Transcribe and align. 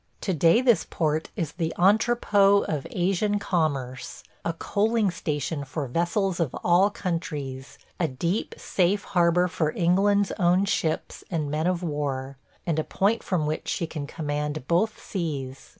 To 0.21 0.33
day 0.33 0.61
this 0.61 0.83
port 0.89 1.29
is 1.35 1.51
the 1.51 1.75
entrepôt 1.77 2.65
of 2.67 2.87
Asian 2.89 3.37
commerce, 3.37 4.23
a 4.43 4.51
coaling 4.53 5.11
station 5.11 5.63
for 5.63 5.85
vessels 5.85 6.39
of 6.39 6.55
all 6.63 6.89
countries, 6.89 7.77
a 7.99 8.07
deep, 8.07 8.55
safe 8.57 9.03
harbor 9.03 9.47
for 9.47 9.69
England's 9.75 10.31
own 10.39 10.65
ships 10.65 11.23
and 11.29 11.51
men 11.51 11.67
of 11.67 11.83
war, 11.83 12.37
and 12.65 12.79
a 12.79 12.83
point 12.83 13.21
from 13.21 13.45
which 13.45 13.67
she 13.67 13.85
can 13.85 14.07
command 14.07 14.67
both 14.67 14.99
seas. 14.99 15.69